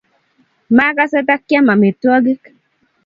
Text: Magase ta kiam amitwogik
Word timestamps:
Magase 0.77 1.19
ta 1.27 1.35
kiam 1.47 1.67
amitwogik 1.73 2.41